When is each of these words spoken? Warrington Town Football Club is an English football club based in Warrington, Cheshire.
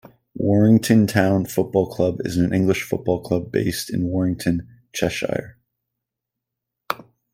Warrington 0.33 1.05
Town 1.05 1.45
Football 1.45 1.85
Club 1.93 2.21
is 2.21 2.35
an 2.35 2.55
English 2.55 2.81
football 2.81 3.21
club 3.21 3.51
based 3.51 3.91
in 3.93 4.05
Warrington, 4.07 4.67
Cheshire. 4.93 5.59